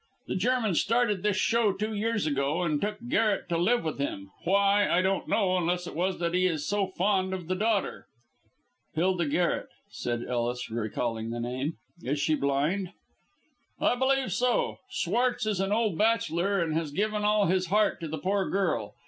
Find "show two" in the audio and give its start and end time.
1.37-1.93